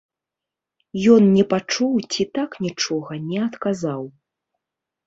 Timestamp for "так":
2.39-2.51